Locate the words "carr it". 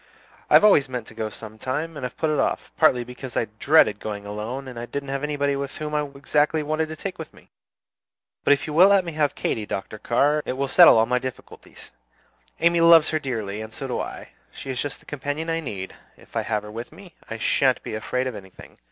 9.99-10.53